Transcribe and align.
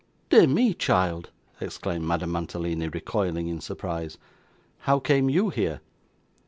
'Dear 0.31 0.47
me, 0.47 0.73
child!' 0.73 1.29
exclaimed 1.59 2.03
Madame 2.03 2.31
Mantalini, 2.31 2.87
recoiling 2.87 3.47
in 3.47 3.61
surprise. 3.61 4.17
'How 4.79 4.97
came 4.97 5.29
you 5.29 5.49
here? 5.51 5.81